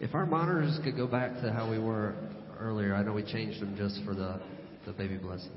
[0.00, 2.14] If our monitors could go back to how we were
[2.58, 4.40] earlier, I know we changed them just for the,
[4.86, 5.50] the baby blessing.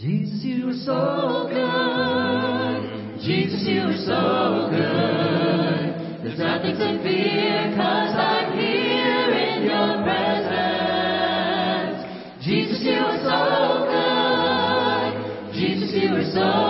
[0.00, 3.20] Jesus, you are so good.
[3.20, 6.24] Jesus, you are so good.
[6.24, 11.20] There's nothing to fear, cause I'm here in your presence.
[12.42, 15.52] Jesus, you are so good.
[15.52, 16.69] Jesus, you are so